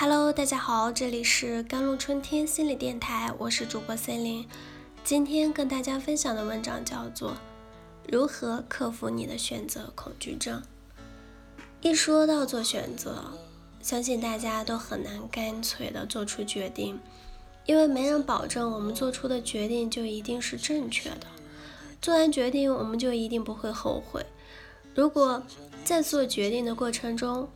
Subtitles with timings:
[0.00, 4.48] Hello，大家好，这里是甘露春天心理电台，我是主播森林。
[5.04, 7.32] 今天跟大家分享的文章叫做
[8.10, 10.62] 《如何克服你的选择恐惧症》。
[11.82, 13.22] 一说到做选择，
[13.82, 16.98] 相信大家都很难干脆的做出决定，
[17.66, 21.26] 因为没人保证我们做出的决定就一定是正确的。
[22.00, 24.24] 做完决定，我们就一定不会后悔。
[24.94, 25.42] 如果
[25.84, 27.46] 在做决定的过程中，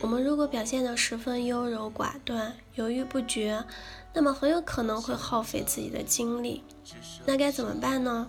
[0.00, 3.64] 我们如果表现得十分优柔寡断、犹豫不决，
[4.12, 6.62] 那么很有可能会耗费自己的精力。
[7.24, 8.28] 那该怎么办呢？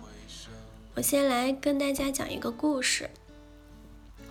[0.94, 3.10] 我先来跟大家讲一个故事。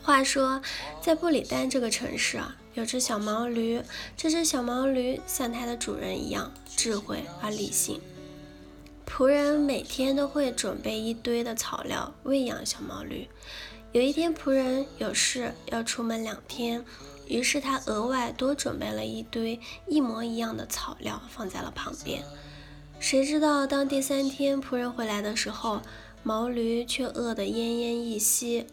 [0.02, 0.62] 话说，
[1.02, 3.82] 在布里丹这个城市啊，有只小毛驴。
[4.16, 8.00] 这只小毛驴像它的主人一样智慧而理性。
[9.06, 13.28] 仆人每天都会准备一堆的草料喂养小毛驴。
[13.92, 16.84] 有一天，仆人有事要出门两天，
[17.28, 22.24] 于是他额外多准备了一堆一模一样的草料放在了旁边。
[23.00, 25.82] 谁知道，当第三天仆人回来的时候，
[26.24, 28.66] 毛驴却饿得奄奄一息。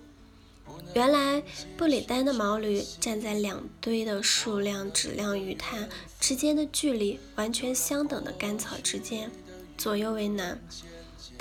[0.95, 1.43] 原来，
[1.77, 5.89] 布里丹的毛驴站在两堆的数量、质量与它
[6.21, 9.31] 之间的距离完全相等的干草之间，
[9.77, 10.61] 左右为难。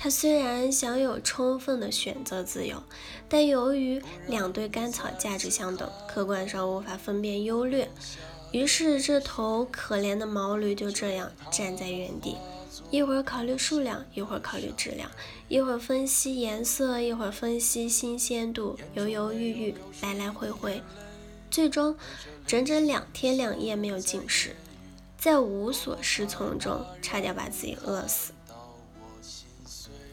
[0.03, 2.81] 他虽然享有充分的选择自由，
[3.29, 7.87] 但由于两堆干草价值相等，客观上无法分辨优劣。
[8.51, 12.35] 于是，这头可怜的毛驴就这样站在原地，
[12.89, 15.07] 一会儿考虑数量，一会儿考虑质量，
[15.47, 20.81] 一会儿分析颜色，一会儿分析新鲜度，犹犹豫豫，来来回回，
[21.51, 21.95] 最终
[22.47, 24.55] 整整两天两夜没有进食，
[25.15, 28.31] 在无所适从中，差点把自己饿死。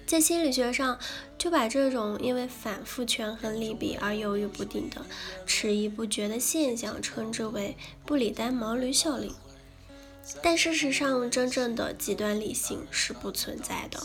[0.08, 0.98] 在心理学上，
[1.36, 5.04] 就把这种因为反复权衡利弊而犹豫不定的
[5.44, 9.30] 迟疑不决的现象，称之为布里丹毛驴效应。
[10.42, 14.00] 但事实上，真正的极端理性是不存在的。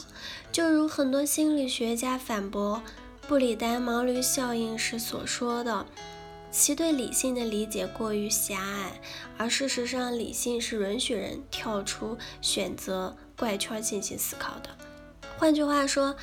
[0.51, 2.83] 就如很多心理学家反驳
[3.25, 5.85] 布里丹毛驴效应时所说的，
[6.51, 9.00] 其对理性的理解过于狭隘，
[9.38, 14.69] 而事实上，理性是允许人跳出选择怪圈进行思考的。
[15.43, 16.15] 换句话说，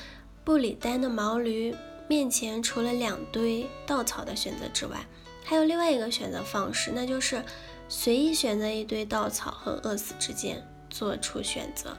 [0.45, 1.77] 布里丹的毛驴
[2.09, 4.97] 面前除了两堆稻草的选择之外，
[5.45, 7.45] 还有另外一个选择方式，那就是
[7.87, 11.95] 随意选择一堆稻草和饿死之间做出选择。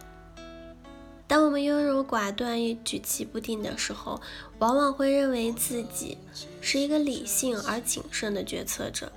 [1.28, 4.20] 当我们优柔寡断举棋不定的时候，
[4.58, 6.18] 往往会认为自己
[6.60, 9.12] 是一个理性而谨慎的决策者。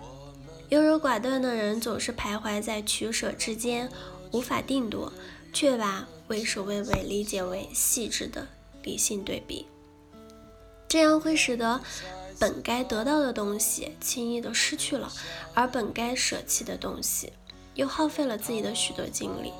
[0.68, 3.90] 优柔寡断的人总是徘徊在取舍之间，
[4.30, 5.10] 无法定夺，
[5.54, 6.06] 却把。
[6.26, 8.48] 畏首畏尾理解为细致的
[8.82, 9.66] 理性对比，
[10.88, 11.82] 这样会使得
[12.38, 15.12] 本该得到的东西轻易的失去了，
[15.52, 17.34] 而本该舍弃的东西
[17.74, 19.52] 又耗费了自己的许多精力。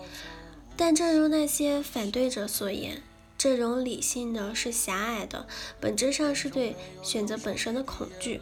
[0.74, 3.02] 但正如那些反对者所言，
[3.36, 5.46] 这种理性呢是狭隘的，
[5.78, 8.40] 本质上是对选择本身的恐惧。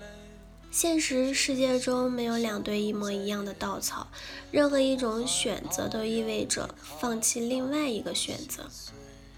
[0.73, 4.09] 现实世界中没有两堆一模一样的稻草，
[4.51, 8.65] 任何一种选择都意味着放弃另外一个选择，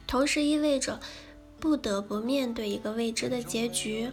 [0.06, 1.00] 同时意味着
[1.58, 4.12] 不得不面对一个未知的结局。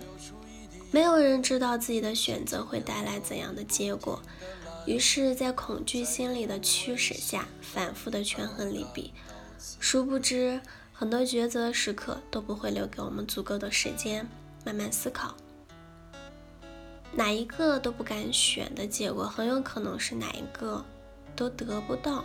[0.90, 4.20] 没有人知道自己的选择会带来怎样的结果，
[4.88, 9.14] 于是，在恐惧心理的驱使下，反复的权衡利弊。
[9.80, 10.60] 殊不知，
[10.92, 14.28] 很多抉择时刻都不会留给我们足够的时间
[14.66, 15.36] 慢慢思考。
[17.14, 20.84] 哪一个都不敢选的结果，很有可能是哪一个
[21.36, 22.24] 都得不到。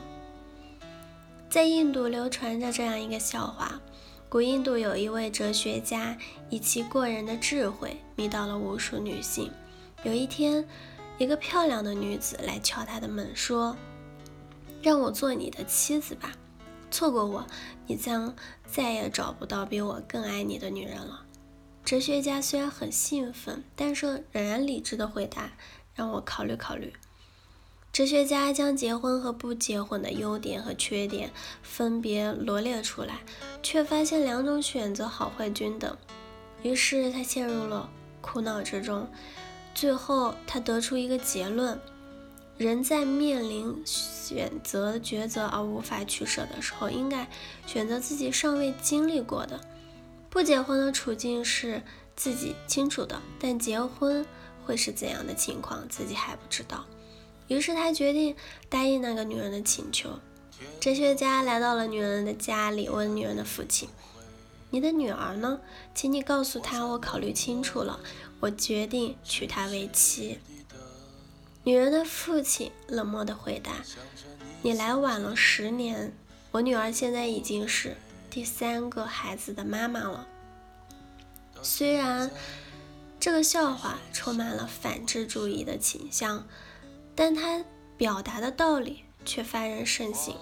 [1.51, 3.81] 在印度流传着这样一个笑话：
[4.29, 6.17] 古印度有一位哲学家，
[6.51, 9.51] 以其过人的智慧迷倒了无数女性。
[10.05, 10.65] 有一天，
[11.19, 13.77] 一个漂亮的女子来敲他的门，说
[14.83, 16.33] ：“让我做你的妻子吧，
[16.91, 17.45] 错过我，
[17.87, 18.33] 你将
[18.67, 21.25] 再也找不到比我更爱你的女人了。”
[21.87, 25.53] 哲学家虽然很兴奋，但是仍然理智的回答
[25.95, 26.93] ：“让我考虑考虑。”
[27.93, 31.31] 哲学家将结婚和不结婚的优点和缺点
[31.63, 33.21] 分别罗列出来，
[33.63, 35.97] 却发现两种选择好坏均等。
[36.65, 37.89] 于是他陷入了
[38.21, 39.09] 苦恼之中。
[39.73, 41.79] 最后，他得出一个结论：
[42.59, 47.29] 人在面临选择抉择而无法取舍的时候，应该
[47.65, 49.61] 选择自己尚未经历过的。
[50.37, 51.83] 不结婚的处境是
[52.15, 54.23] 自己清楚的，但结婚
[54.67, 56.85] 会是怎样的情况，自己还不知道。
[57.49, 58.37] 于是他决定
[58.69, 60.11] 答应那个女人的请求。
[60.79, 63.89] 哲学家来到了女人的家里，问女人的父亲
[64.69, 65.59] ：“你的女儿呢？
[65.95, 67.99] 请你告诉她，我考虑清楚了，
[68.39, 70.39] 我决定娶她为妻。”
[71.65, 73.73] 女人的父亲冷漠地回答
[74.61, 76.13] ：“你来晚了十年，
[76.51, 77.97] 我女儿现在已经是
[78.37, 80.29] 第三个孩子的妈妈了。”
[81.63, 82.31] 虽然
[83.19, 86.47] 这个笑话充满了反智主义的倾向，
[87.15, 87.65] 但它
[87.97, 90.35] 表达的道理却发人深省。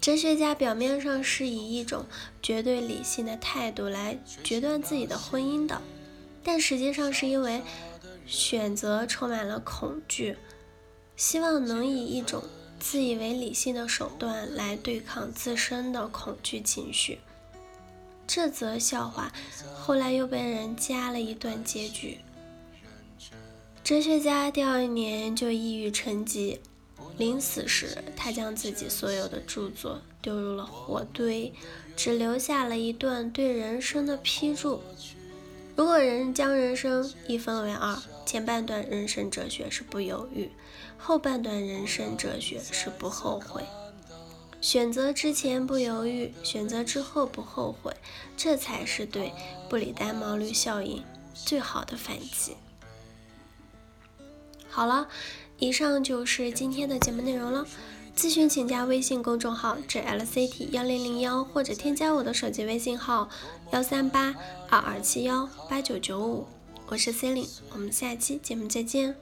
[0.00, 2.06] 哲学家表面上是以一种
[2.40, 5.82] 绝对理性的态度来决断自己的婚姻的，
[6.44, 7.60] 但实际上是因为
[8.24, 10.36] 选择充满了恐惧，
[11.16, 12.44] 希望能以一种
[12.82, 17.20] 自以为理性的手段来对抗自身的恐惧情绪。
[18.26, 19.32] 这则笑话
[19.72, 22.18] 后来又被人加了一段结局：
[23.84, 26.60] 哲学家第二年就抑郁成疾。
[27.18, 31.52] 临死时，他将自己所有的著作丢入了火堆，
[31.94, 34.82] 只留下了一段对人生的批注：
[35.76, 40.50] 如果人将人生一分为二，前半段人生哲学是不犹豫，
[40.98, 43.62] 后半段人生哲学是不后悔。
[44.60, 47.94] 选择之前不犹豫，选择之后不后悔，
[48.36, 49.32] 这才是对
[49.68, 51.02] 布里丹毛驴效应
[51.34, 52.56] 最好的反击。
[54.68, 55.08] 好了。
[55.58, 57.64] 以上就是今天的节目内容了。
[58.16, 63.28] 咨询请加微信公众号 jlct 幺零零幺，或者添加我的手机微信号
[63.70, 64.34] 幺三八
[64.68, 66.44] 二二七幺八九九五。
[66.86, 69.16] 我是 c e l i n e 我们下期节目再见。